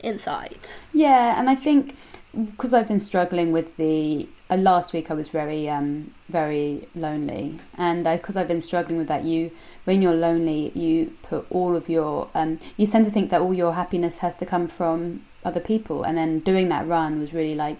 inside. 0.00 0.70
Yeah, 0.92 1.38
and 1.38 1.48
I 1.48 1.54
think 1.54 1.96
because 2.34 2.72
I've 2.72 2.88
been 2.88 3.00
struggling 3.00 3.52
with 3.52 3.76
the 3.76 4.28
uh, 4.48 4.56
last 4.56 4.92
week, 4.92 5.10
I 5.10 5.14
was 5.14 5.28
very 5.28 5.68
um, 5.68 6.14
very 6.28 6.88
lonely, 6.94 7.58
and 7.76 8.04
because 8.04 8.36
I've 8.36 8.48
been 8.48 8.60
struggling 8.60 8.98
with 8.98 9.08
that, 9.08 9.24
you 9.24 9.50
when 9.84 10.02
you're 10.02 10.14
lonely, 10.14 10.72
you 10.74 11.14
put 11.22 11.46
all 11.50 11.76
of 11.76 11.88
your 11.88 12.28
um, 12.34 12.58
you 12.76 12.86
tend 12.86 13.04
to 13.04 13.10
think 13.10 13.30
that 13.30 13.40
all 13.40 13.54
your 13.54 13.74
happiness 13.74 14.18
has 14.18 14.36
to 14.38 14.46
come 14.46 14.68
from 14.68 15.24
other 15.44 15.60
people, 15.60 16.02
and 16.02 16.18
then 16.18 16.40
doing 16.40 16.68
that 16.68 16.86
run 16.86 17.20
was 17.20 17.32
really 17.32 17.54
like 17.54 17.78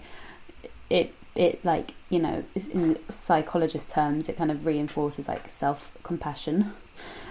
it 0.88 1.14
it 1.35 1.65
like 1.65 1.95
you 2.09 2.19
know 2.19 2.45
in 2.55 2.99
psychologist 3.09 3.91
terms 3.91 4.29
it 4.29 4.37
kind 4.37 4.51
of 4.51 4.67
reinforces 4.67 5.29
like 5.29 5.49
self 5.49 5.93
compassion 6.03 6.73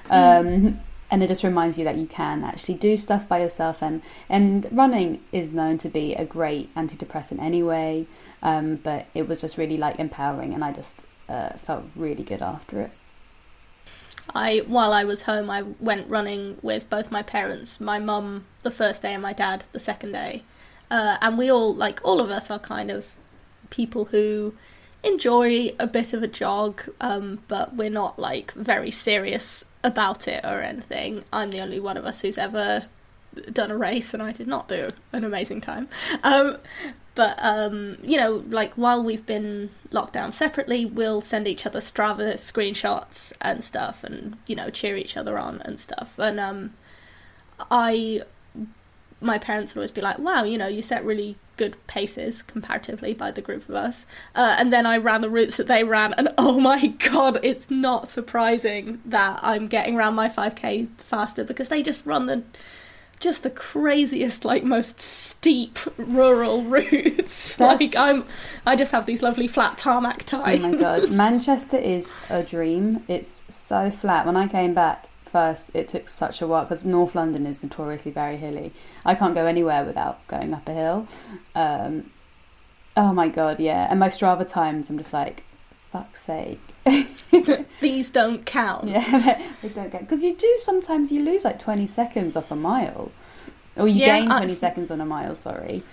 mm. 0.05 0.11
um, 0.11 0.79
and 1.11 1.23
it 1.23 1.27
just 1.27 1.43
reminds 1.43 1.77
you 1.77 1.83
that 1.83 1.97
you 1.97 2.05
can 2.05 2.43
actually 2.43 2.75
do 2.75 2.95
stuff 2.95 3.27
by 3.27 3.39
yourself 3.39 3.81
and 3.81 4.01
and 4.29 4.67
running 4.71 5.21
is 5.31 5.49
known 5.49 5.77
to 5.77 5.89
be 5.89 6.13
a 6.15 6.25
great 6.25 6.73
antidepressant 6.75 7.41
anyway 7.41 8.05
um, 8.41 8.77
but 8.77 9.07
it 9.13 9.27
was 9.27 9.41
just 9.41 9.57
really 9.57 9.77
like 9.77 9.99
empowering 9.99 10.53
and 10.53 10.63
i 10.63 10.71
just 10.71 11.03
uh, 11.27 11.49
felt 11.57 11.83
really 11.95 12.23
good 12.23 12.41
after 12.41 12.81
it. 12.81 12.91
I 14.33 14.59
while 14.67 14.93
i 14.93 15.03
was 15.03 15.23
home 15.23 15.49
i 15.49 15.63
went 15.79 16.09
running 16.09 16.57
with 16.61 16.89
both 16.89 17.11
my 17.11 17.21
parents 17.23 17.79
my 17.79 17.99
mum 17.99 18.45
the 18.63 18.71
first 18.71 19.01
day 19.01 19.13
and 19.13 19.21
my 19.21 19.33
dad 19.33 19.65
the 19.71 19.79
second 19.79 20.11
day. 20.11 20.43
Uh, 20.91 21.17
and 21.21 21.37
we 21.37 21.51
all 21.51 21.73
like 21.73 21.99
all 22.03 22.19
of 22.19 22.31
us 22.31 22.49
are 22.49 22.59
kind 22.59 22.89
of 22.89 23.13
people 23.69 24.05
who 24.05 24.53
enjoy 25.03 25.69
a 25.79 25.87
bit 25.87 26.13
of 26.13 26.23
a 26.23 26.27
jog, 26.27 26.81
um, 26.99 27.39
but 27.47 27.75
we're 27.75 27.89
not 27.89 28.19
like 28.19 28.51
very 28.53 28.91
serious 28.91 29.65
about 29.83 30.27
it 30.27 30.43
or 30.43 30.61
anything. 30.61 31.23
I'm 31.31 31.51
the 31.51 31.61
only 31.61 31.79
one 31.79 31.97
of 31.97 32.05
us 32.05 32.21
who's 32.21 32.37
ever 32.37 32.85
done 33.51 33.71
a 33.71 33.77
race, 33.77 34.13
and 34.13 34.21
I 34.21 34.31
did 34.31 34.47
not 34.47 34.67
do 34.67 34.89
an 35.13 35.23
amazing 35.23 35.61
time. 35.61 35.87
Um, 36.23 36.57
but 37.15 37.37
um, 37.41 37.97
you 38.03 38.17
know, 38.17 38.43
like 38.49 38.73
while 38.73 39.03
we've 39.03 39.25
been 39.25 39.69
locked 39.91 40.13
down 40.13 40.31
separately, 40.31 40.85
we'll 40.85 41.21
send 41.21 41.47
each 41.47 41.65
other 41.65 41.79
Strava 41.79 42.35
screenshots 42.35 43.33
and 43.41 43.63
stuff, 43.63 44.03
and 44.03 44.37
you 44.47 44.55
know, 44.55 44.69
cheer 44.69 44.97
each 44.97 45.17
other 45.17 45.37
on 45.37 45.61
and 45.61 45.79
stuff. 45.79 46.17
And 46.17 46.39
um, 46.39 46.73
I, 47.71 48.21
my 49.21 49.37
parents 49.37 49.73
would 49.73 49.81
always 49.81 49.91
be 49.91 50.01
like, 50.01 50.19
"Wow, 50.19 50.43
you 50.43 50.57
know, 50.57 50.67
you 50.67 50.81
set 50.81 51.03
really 51.05 51.37
good 51.59 51.75
paces 51.87 52.41
comparatively 52.41 53.13
by 53.13 53.29
the 53.31 53.41
group 53.47 53.69
of 53.69 53.75
us." 53.75 54.05
Uh, 54.33 54.55
and 54.57 54.73
then 54.73 54.85
I 54.87 54.97
ran 54.97 55.21
the 55.21 55.29
routes 55.29 55.57
that 55.57 55.67
they 55.67 55.83
ran, 55.83 56.13
and 56.13 56.29
oh 56.37 56.59
my 56.59 56.87
god, 56.87 57.39
it's 57.43 57.69
not 57.69 58.09
surprising 58.09 59.01
that 59.05 59.39
I'm 59.43 59.67
getting 59.67 59.95
around 59.95 60.15
my 60.15 60.29
5k 60.29 60.87
faster 61.01 61.43
because 61.43 61.69
they 61.69 61.83
just 61.83 62.05
run 62.05 62.25
the 62.25 62.43
just 63.19 63.43
the 63.43 63.49
craziest, 63.49 64.45
like 64.45 64.63
most 64.63 65.01
steep 65.01 65.77
rural 65.97 66.63
routes. 66.75 67.57
That's- 67.57 67.81
Like 67.81 67.95
I'm, 67.97 68.23
I 68.65 68.77
just 68.77 68.93
have 68.93 69.05
these 69.05 69.21
lovely 69.21 69.45
flat 69.47 69.77
tarmac 69.77 70.21
Oh 70.31 70.41
times. 70.43 70.61
my 70.61 70.75
god, 70.75 71.11
Manchester 71.15 71.75
is 71.77 72.13
a 72.29 72.43
dream. 72.43 73.03
It's 73.09 73.41
so 73.49 73.91
flat. 73.91 74.25
When 74.25 74.37
I 74.37 74.47
came 74.47 74.73
back 74.73 75.08
first, 75.29 75.69
it 75.73 75.87
took 75.89 76.09
such 76.09 76.41
a 76.41 76.47
while 76.47 76.63
because 76.63 76.83
North 76.85 77.15
London 77.15 77.45
is 77.45 77.61
notoriously 77.63 78.11
very 78.11 78.37
hilly. 78.37 78.71
I 79.05 79.15
can't 79.15 79.33
go 79.35 79.45
anywhere 79.45 79.83
without 79.85 80.25
going 80.27 80.53
up 80.53 80.67
a 80.67 80.73
hill. 80.73 81.07
Um, 81.55 82.09
oh 82.97 83.13
my 83.13 83.29
god, 83.29 83.59
yeah. 83.59 83.87
And 83.89 83.99
my 83.99 84.09
Strava 84.09 84.47
times, 84.49 84.89
I'm 84.89 84.97
just 84.97 85.13
like, 85.13 85.43
fuck's 85.91 86.21
sake. 86.21 86.59
These 87.81 88.09
don't 88.11 88.45
count. 88.45 88.87
Yeah, 88.87 89.41
they 89.61 89.69
don't 89.69 89.91
get 89.91 90.01
because 90.01 90.23
you 90.23 90.35
do 90.35 90.59
sometimes 90.63 91.11
you 91.11 91.23
lose 91.23 91.43
like 91.43 91.59
twenty 91.59 91.87
seconds 91.87 92.35
off 92.35 92.51
a 92.51 92.55
mile, 92.55 93.11
or 93.75 93.87
you 93.87 93.99
Yeah, 94.01 94.19
gain 94.19 94.31
I- 94.31 94.37
twenty 94.39 94.55
seconds 94.55 94.91
on 94.91 94.99
a 95.01 95.05
mile. 95.05 95.35
Sorry. 95.35 95.83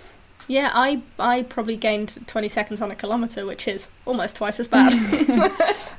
Yeah, 0.48 0.70
I 0.74 1.02
I 1.18 1.42
probably 1.42 1.76
gained 1.76 2.24
20 2.26 2.48
seconds 2.48 2.80
on 2.80 2.90
a 2.90 2.94
kilometre, 2.96 3.44
which 3.46 3.66
is 3.66 3.88
almost 4.04 4.36
twice 4.36 4.60
as 4.60 4.68
bad. 4.68 4.94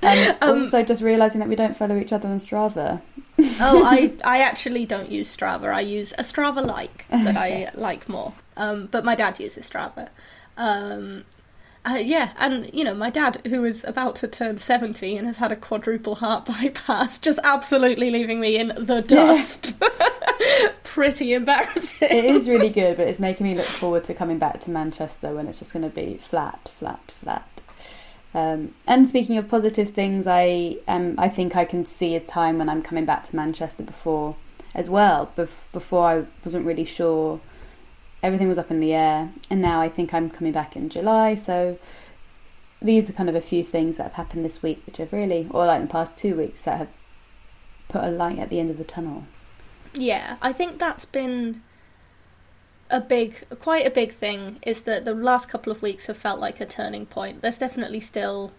And 0.02 0.38
Um, 0.42 0.64
also, 0.64 0.84
just 0.84 1.02
realizing 1.02 1.40
that 1.40 1.50
we 1.50 1.56
don't 1.56 1.76
follow 1.76 1.98
each 1.98 2.14
other 2.14 2.30
on 2.30 2.40
Strava. 2.40 3.02
oh, 3.60 3.84
I 3.84 4.14
I 4.24 4.40
actually 4.40 4.86
don't 4.86 5.12
use 5.12 5.36
Strava. 5.36 5.74
I 5.74 5.82
use 5.82 6.14
a 6.14 6.24
Strava 6.24 6.66
like 6.66 7.06
that 7.10 7.36
I 7.36 7.70
like 7.74 8.08
more. 8.08 8.34
Um, 8.56 8.88
but 8.92 9.04
my 9.04 9.16
dad 9.16 9.40
uses 9.40 9.70
Strava. 9.70 10.10
Um, 10.56 11.26
uh, 11.88 11.96
yeah, 11.96 12.32
and 12.38 12.70
you 12.74 12.84
know, 12.84 12.94
my 12.94 13.10
dad, 13.10 13.42
who 13.48 13.64
is 13.64 13.84
about 13.86 14.16
to 14.18 14.28
turn 14.28 14.58
70 14.58 15.16
and 15.16 15.26
has 15.26 15.38
had 15.38 15.52
a 15.52 15.56
quadruple 15.56 16.16
heart 16.16 16.46
bypass, 16.48 17.18
just 17.18 17.40
absolutely 17.44 18.12
leaving 18.12 18.40
me 18.40 18.58
in 18.58 18.74
the 18.78 19.02
dust. 19.02 19.82
Pretty 20.84 21.34
embarrassing. 21.34 22.10
it 22.10 22.26
is 22.26 22.50
really 22.50 22.70
good, 22.82 22.98
but 22.98 23.08
it's 23.08 23.20
making 23.20 23.48
me 23.48 23.56
look 23.56 23.66
forward 23.66 24.04
to 24.06 24.14
coming 24.14 24.38
back 24.38 24.62
to 24.62 24.72
Manchester 24.72 25.34
when 25.34 25.48
it's 25.48 25.60
just 25.60 25.72
going 25.72 25.88
to 25.88 25.96
be 25.96 26.18
flat, 26.18 26.70
flat, 26.78 27.12
flat. 27.12 27.48
Um, 28.34 28.74
and 28.86 29.08
speaking 29.08 29.38
of 29.38 29.48
positive 29.48 29.92
things, 29.92 30.28
I 30.28 30.78
um, 30.88 31.16
I 31.18 31.30
think 31.30 31.56
I 31.56 31.66
can 31.66 31.86
see 31.86 32.16
a 32.16 32.20
time 32.20 32.58
when 32.58 32.68
I'm 32.68 32.82
coming 32.82 33.06
back 33.06 33.28
to 33.30 33.36
Manchester 33.36 33.84
before 33.84 34.36
as 34.76 34.90
well. 34.90 35.32
Bef- 35.38 35.72
before 35.72 36.08
I 36.08 36.26
wasn't 36.44 36.66
really 36.66 36.84
sure, 36.86 37.40
everything 38.24 38.50
was 38.50 38.58
up 38.58 38.72
in 38.72 38.80
the 38.80 38.94
air, 38.94 39.32
and 39.50 39.62
now 39.62 39.82
I 39.82 39.90
think 39.90 40.14
I'm 40.14 40.30
coming 40.30 40.54
back 40.54 40.76
in 40.76 40.90
July. 40.90 41.36
So 41.36 41.78
these 42.82 43.10
are 43.10 43.14
kind 43.14 43.30
of 43.30 43.36
a 43.36 43.42
few 43.42 43.64
things 43.64 43.98
that 43.98 44.04
have 44.04 44.14
happened 44.14 44.46
this 44.46 44.62
week, 44.62 44.84
which 44.86 44.98
have 44.98 45.14
really, 45.14 45.48
or 45.52 45.66
like 45.66 45.82
in 45.82 45.88
the 45.88 45.92
past 45.92 46.18
two 46.18 46.36
weeks, 46.36 46.64
that 46.64 46.78
have 46.78 46.90
put 47.90 48.04
a 48.04 48.10
light 48.10 48.40
at 48.40 48.50
the 48.50 48.60
end 48.60 48.70
of 48.70 48.78
the 48.78 48.84
tunnel. 48.84 49.24
Yeah, 49.94 50.38
I 50.42 50.54
think 50.54 50.78
that's 50.78 51.06
been 51.06 51.64
a 52.90 53.00
big, 53.00 53.46
quite 53.60 53.86
a 53.86 53.90
big 53.90 54.14
thing. 54.14 54.60
Is 54.62 54.82
that 54.82 55.06
the 55.06 55.14
last 55.14 55.50
couple 55.50 55.72
of 55.72 55.82
weeks 55.82 56.08
have 56.08 56.18
felt 56.18 56.40
like 56.40 56.62
a 56.62 56.66
turning 56.66 57.06
point. 57.06 57.42
There's 57.42 57.58
definitely 57.58 58.00
still 58.00 58.52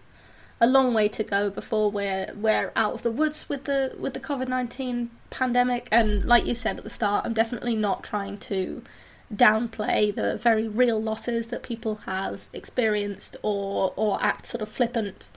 a 0.61 0.67
long 0.67 0.93
way 0.93 1.07
to 1.07 1.23
go 1.23 1.49
before 1.49 1.89
we're 1.89 2.33
we're 2.35 2.73
out 2.75 2.93
of 2.93 3.01
the 3.01 3.11
woods 3.11 3.47
with 3.47 3.63
the 3.63 3.95
with 3.97 4.13
the 4.13 4.19
COVID 4.19 4.47
nineteen 4.47 5.09
pandemic. 5.29 5.87
And 5.91 6.25
like 6.25 6.45
you 6.45 6.55
said 6.55 6.77
at 6.77 6.83
the 6.83 6.89
start, 6.89 7.25
I'm 7.25 7.33
definitely 7.33 7.75
not 7.75 8.03
trying 8.03 8.37
to 8.39 8.83
downplay 9.33 10.13
the 10.13 10.37
very 10.37 10.67
real 10.67 11.01
losses 11.01 11.47
that 11.47 11.61
people 11.61 11.95
have 12.05 12.47
experienced 12.53 13.37
or 13.43 13.93
or 13.95 14.17
act 14.21 14.47
sort 14.47 14.61
of 14.61 14.69
flippant 14.69 15.29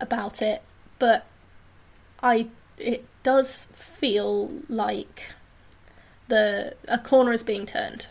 about 0.00 0.40
it. 0.40 0.62
But 0.98 1.26
I 2.22 2.48
it 2.78 3.04
does 3.22 3.64
feel 3.72 4.50
like 4.68 5.30
the 6.28 6.74
a 6.88 6.98
corner 6.98 7.32
is 7.32 7.42
being 7.42 7.66
turned. 7.66 8.06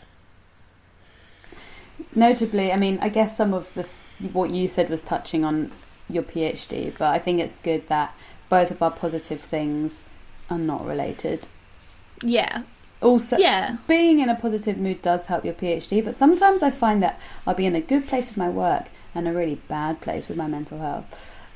Notably, 2.14 2.72
I 2.72 2.76
mean, 2.76 2.98
I 3.00 3.08
guess 3.08 3.36
some 3.36 3.54
of 3.54 3.72
the 3.74 3.86
what 4.32 4.50
you 4.50 4.68
said 4.68 4.90
was 4.90 5.02
touching 5.02 5.44
on 5.44 5.72
your 6.08 6.22
PhD, 6.22 6.92
but 6.96 7.08
I 7.08 7.18
think 7.18 7.40
it's 7.40 7.56
good 7.56 7.88
that 7.88 8.14
both 8.48 8.70
of 8.70 8.82
our 8.82 8.90
positive 8.90 9.40
things 9.40 10.02
are 10.50 10.58
not 10.58 10.84
related. 10.86 11.46
Yeah, 12.22 12.62
Also, 13.04 13.36
yeah, 13.36 13.76
being 13.86 14.18
in 14.18 14.30
a 14.30 14.34
positive 14.34 14.78
mood 14.78 15.02
does 15.02 15.26
help 15.26 15.44
your 15.44 15.52
PhD, 15.52 16.02
but 16.02 16.16
sometimes 16.16 16.62
I 16.62 16.70
find 16.70 17.02
that 17.02 17.20
I'll 17.46 17.54
be 17.54 17.66
in 17.66 17.76
a 17.76 17.80
good 17.80 18.08
place 18.08 18.28
with 18.28 18.38
my 18.38 18.48
work 18.48 18.86
and 19.14 19.28
a 19.28 19.32
really 19.32 19.56
bad 19.68 20.00
place 20.00 20.26
with 20.26 20.38
my 20.38 20.46
mental 20.46 20.78
health. 20.78 21.04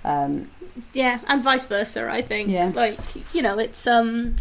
Um, 0.04 0.50
yeah, 0.92 1.20
and 1.26 1.42
vice 1.42 1.64
versa. 1.64 2.06
I 2.10 2.20
think. 2.20 2.50
Yeah. 2.50 2.70
Like 2.74 2.98
you 3.34 3.40
know, 3.40 3.58
it's 3.58 3.86
um, 3.86 4.36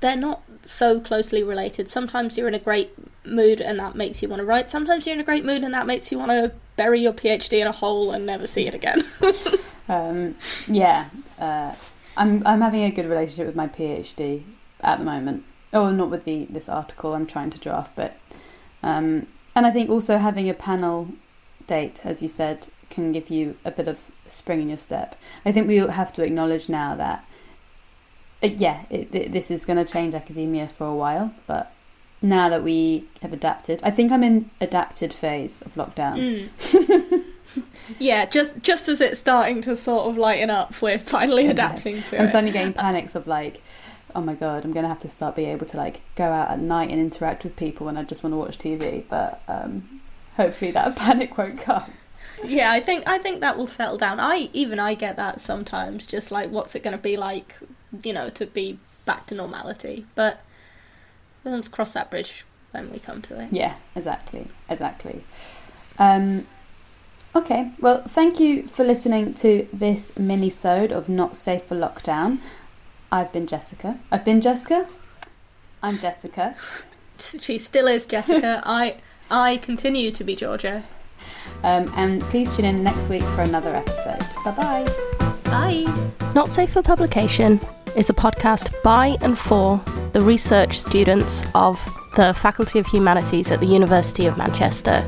they're 0.00 0.16
not 0.16 0.42
so 0.64 1.00
closely 1.00 1.42
related. 1.42 1.90
Sometimes 1.90 2.38
you're 2.38 2.48
in 2.48 2.54
a 2.54 2.58
great 2.58 2.92
mood 3.26 3.60
and 3.60 3.78
that 3.78 3.94
makes 3.94 4.22
you 4.22 4.28
want 4.28 4.40
to 4.40 4.46
write. 4.46 4.70
Sometimes 4.70 5.06
you're 5.06 5.14
in 5.14 5.20
a 5.20 5.24
great 5.24 5.44
mood 5.44 5.62
and 5.62 5.74
that 5.74 5.86
makes 5.86 6.10
you 6.10 6.18
want 6.18 6.30
to 6.30 6.52
bury 6.76 7.00
your 7.00 7.12
PhD 7.12 7.60
in 7.60 7.66
a 7.66 7.72
hole 7.72 8.10
and 8.10 8.24
never 8.24 8.46
see 8.46 8.66
it 8.66 8.74
again. 8.74 9.04
um, 9.88 10.34
yeah, 10.66 11.10
uh, 11.38 11.74
I'm 12.16 12.42
I'm 12.46 12.62
having 12.62 12.84
a 12.84 12.90
good 12.90 13.06
relationship 13.06 13.46
with 13.46 13.56
my 13.56 13.68
PhD 13.68 14.44
at 14.80 14.98
the 14.98 15.04
moment. 15.04 15.44
Oh, 15.72 15.90
not 15.90 16.10
with 16.10 16.24
the 16.24 16.46
this 16.48 16.68
article 16.68 17.14
I'm 17.14 17.26
trying 17.26 17.50
to 17.50 17.58
draft, 17.58 17.92
but 17.94 18.16
um, 18.82 19.26
and 19.54 19.66
I 19.66 19.70
think 19.70 19.90
also 19.90 20.18
having 20.18 20.48
a 20.48 20.54
panel 20.54 21.08
date, 21.66 22.00
as 22.04 22.22
you 22.22 22.28
said, 22.28 22.68
can 22.90 23.12
give 23.12 23.28
you 23.30 23.56
a 23.64 23.70
bit 23.70 23.86
of 23.88 23.98
spring 24.26 24.60
in 24.62 24.68
your 24.68 24.78
step. 24.78 25.18
I 25.44 25.52
think 25.52 25.68
we 25.68 25.76
have 25.76 26.12
to 26.14 26.22
acknowledge 26.22 26.68
now 26.68 26.94
that 26.96 27.24
uh, 28.42 28.46
yeah, 28.46 28.82
it, 28.88 29.14
it, 29.14 29.32
this 29.32 29.50
is 29.50 29.64
going 29.64 29.84
to 29.84 29.90
change 29.90 30.14
academia 30.14 30.68
for 30.68 30.86
a 30.86 30.94
while, 30.94 31.32
but 31.46 31.72
now 32.22 32.48
that 32.48 32.62
we 32.62 33.04
have 33.22 33.32
adapted, 33.32 33.80
I 33.82 33.90
think 33.90 34.10
I'm 34.12 34.22
in 34.24 34.50
adapted 34.60 35.12
phase 35.12 35.60
of 35.62 35.74
lockdown. 35.74 36.48
Mm. 36.58 37.24
yeah, 37.98 38.24
just 38.26 38.60
just 38.62 38.88
as 38.88 39.00
it's 39.00 39.18
starting 39.20 39.60
to 39.62 39.74
sort 39.76 40.06
of 40.08 40.16
lighten 40.16 40.50
up, 40.50 40.80
we're 40.80 40.98
finally 40.98 41.44
Okay. 41.44 41.50
adapting 41.52 42.02
to 42.04 42.18
I'm 42.18 42.26
it. 42.26 42.30
suddenly 42.30 42.52
getting 42.52 42.72
panics 42.72 43.14
of 43.14 43.26
like, 43.26 43.60
oh 44.14 44.20
my 44.20 44.34
god, 44.34 44.64
I'm 44.64 44.72
gonna 44.72 44.88
have 44.88 45.00
to 45.00 45.08
start 45.08 45.36
being 45.36 45.50
able 45.50 45.66
to 45.66 45.76
like 45.76 46.00
go 46.14 46.24
out 46.24 46.50
at 46.50 46.60
night 46.60 46.90
and 46.90 47.00
interact 47.00 47.44
with 47.44 47.56
people 47.56 47.86
when 47.86 47.96
I 47.96 48.04
just 48.04 48.22
want 48.22 48.32
to 48.32 48.38
watch 48.38 48.58
TV. 48.58 49.04
But 49.08 49.42
um, 49.48 50.00
hopefully 50.36 50.70
that 50.72 50.96
panic 50.96 51.36
won't 51.36 51.60
come. 51.60 51.92
Yeah, 52.44 52.70
I 52.70 52.80
think 52.80 53.04
I 53.06 53.18
think 53.18 53.40
that 53.40 53.56
will 53.56 53.66
settle 53.66 53.98
down. 53.98 54.20
I 54.20 54.48
even 54.52 54.78
I 54.78 54.94
get 54.94 55.16
that 55.16 55.40
sometimes, 55.40 56.06
just 56.06 56.30
like 56.30 56.50
what's 56.50 56.74
it 56.74 56.82
going 56.82 56.96
to 56.96 57.02
be 57.02 57.16
like, 57.16 57.56
you 58.02 58.12
know, 58.12 58.28
to 58.30 58.46
be 58.46 58.78
back 59.04 59.26
to 59.26 59.34
normality. 59.34 60.06
But 60.14 60.40
we'll 61.44 61.62
cross 61.64 61.92
that 61.92 62.10
bridge 62.10 62.44
when 62.70 62.90
we 62.90 62.98
come 62.98 63.22
to 63.22 63.40
it. 63.40 63.48
Yeah, 63.50 63.74
exactly, 63.96 64.48
exactly. 64.68 65.24
Um, 65.98 66.46
okay, 67.34 67.72
well, 67.80 68.02
thank 68.02 68.38
you 68.38 68.68
for 68.68 68.84
listening 68.84 69.34
to 69.34 69.66
this 69.72 70.16
mini-sode 70.18 70.92
of 70.92 71.08
Not 71.08 71.36
Safe 71.36 71.64
for 71.64 71.74
Lockdown. 71.74 72.38
I've 73.10 73.32
been 73.32 73.46
Jessica. 73.46 73.98
I've 74.12 74.24
been 74.24 74.40
Jessica. 74.40 74.86
I'm 75.82 75.98
Jessica. 75.98 76.56
She 77.20 77.58
still 77.58 77.88
is 77.88 78.06
Jessica. 78.06 78.62
I 78.64 78.98
I 79.28 79.56
continue 79.56 80.12
to 80.12 80.22
be 80.22 80.36
Georgia. 80.36 80.84
Um, 81.64 81.92
and 81.96 82.22
please 82.30 82.54
tune 82.54 82.64
in 82.64 82.84
next 82.84 83.08
week 83.08 83.24
for 83.34 83.42
another 83.42 83.74
episode. 83.74 84.20
Bye 84.44 84.52
bye. 84.52 84.86
Bye. 85.42 86.32
Not 86.36 86.48
Safe 86.48 86.70
for 86.70 86.80
Publication 86.80 87.60
is 87.96 88.08
a 88.08 88.12
podcast 88.12 88.72
by 88.84 89.16
and 89.20 89.36
for 89.36 89.82
the 90.12 90.20
research 90.20 90.78
students 90.78 91.44
of 91.56 91.84
the 92.14 92.32
Faculty 92.34 92.78
of 92.78 92.86
Humanities 92.86 93.50
at 93.50 93.58
the 93.58 93.66
University 93.66 94.26
of 94.26 94.38
Manchester. 94.38 95.04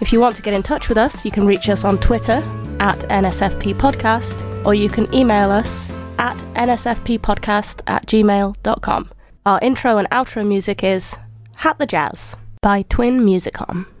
If 0.00 0.12
you 0.12 0.18
want 0.18 0.34
to 0.34 0.42
get 0.42 0.54
in 0.54 0.64
touch 0.64 0.88
with 0.88 0.98
us, 0.98 1.24
you 1.24 1.30
can 1.30 1.46
reach 1.46 1.68
us 1.68 1.84
on 1.84 1.98
Twitter 1.98 2.42
at 2.80 2.98
NSFP 3.08 3.74
Podcast 3.74 4.42
or 4.66 4.74
you 4.74 4.88
can 4.88 5.12
email 5.14 5.52
us 5.52 5.92
at 6.18 6.36
nsfppodcast 6.54 7.80
at 7.86 8.06
gmail.com. 8.06 9.10
Our 9.44 9.58
intro 9.60 9.98
and 9.98 10.08
outro 10.10 10.46
music 10.46 10.84
is 10.84 11.16
Hat 11.56 11.78
the 11.78 11.86
Jazz 11.86 12.36
by 12.60 12.82
Twin 12.82 13.20
Musicom. 13.20 13.91